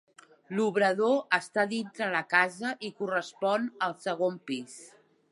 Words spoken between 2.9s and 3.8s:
correspon